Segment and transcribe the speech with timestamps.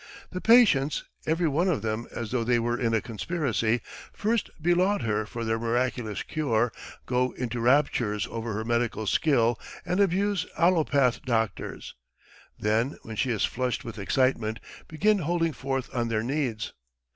[0.31, 3.81] The patients, every one of them as though they were in a conspiracy,
[4.11, 6.71] first belaud her for their miraculous cure,
[7.05, 11.93] go into raptures over her medical skill, and abuse allopath doctors,
[12.57, 16.73] then when she is flushed with excitement, begin holding forth on their needs.